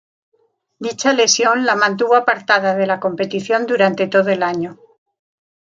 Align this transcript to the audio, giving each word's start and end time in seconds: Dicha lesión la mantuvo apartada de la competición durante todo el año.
Dicha 0.79 1.13
lesión 1.13 1.63
la 1.63 1.75
mantuvo 1.75 2.15
apartada 2.15 2.73
de 2.73 2.87
la 2.87 2.99
competición 2.99 3.67
durante 3.67 4.07
todo 4.07 4.29
el 4.31 4.41
año. 4.41 4.79